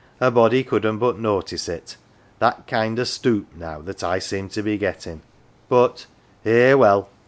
A 0.19 0.31
body 0.31 0.63
couldn't 0.63 0.97
but 0.97 1.19
notice 1.19 1.69
it 1.69 1.95
that 2.39 2.65
kind 2.65 2.99
o' 2.99 3.03
stoop 3.03 3.53
now 3.55 3.81
that 3.81 4.03
I 4.03 4.17
seem 4.17 4.49
to 4.49 4.63
be 4.63 4.75
gettin'. 4.79 5.21
But, 5.69 6.07
eh 6.43 6.73
well 6.73 7.09